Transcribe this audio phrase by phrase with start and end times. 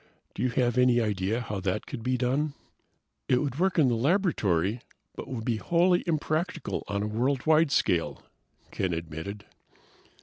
[0.33, 2.55] Do you have any idea how that could be done?"
[3.29, 4.81] "It would work in the laboratory,
[5.15, 8.23] but would be wholly impractical on a worldwide scale,"
[8.71, 9.45] Ken admitted.